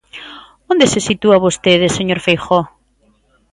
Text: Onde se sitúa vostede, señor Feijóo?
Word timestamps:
Onde 0.71 0.85
se 0.93 0.99
sitúa 1.07 1.43
vostede, 1.45 1.87
señor 1.97 2.19
Feijóo? 2.25 2.63